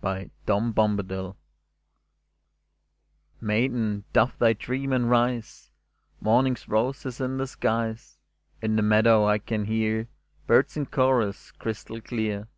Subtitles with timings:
[0.00, 0.30] 68•
[0.74, 1.36] MADRIGAL
[3.42, 8.16] Maiden, doff thy dream, and rise I Morning's rose is in the skies;
[8.62, 10.08] In the meadow I can hear
[10.46, 12.48] Birds in chorus crystal clear.